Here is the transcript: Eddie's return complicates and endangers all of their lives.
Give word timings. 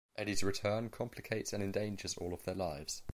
Eddie's 0.17 0.41
return 0.43 0.89
complicates 0.89 1.53
and 1.53 1.63
endangers 1.63 2.17
all 2.17 2.33
of 2.33 2.41
their 2.43 2.55
lives. 2.55 3.03